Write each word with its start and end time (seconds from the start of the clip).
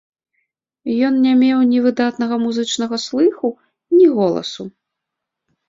Ён 1.09 1.13
не 1.25 1.33
меў 1.41 1.59
ні 1.73 1.83
выдатнага 1.85 2.35
музычнага 2.45 2.95
слыху, 3.05 3.53
ні 4.01 4.05
голасу. 4.17 4.63